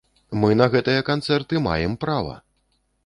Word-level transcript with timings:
Мы 0.43 0.49
на 0.61 0.67
гэтыя 0.75 1.03
канцэрты 1.11 1.63
маем 1.67 1.93
права! 2.07 2.35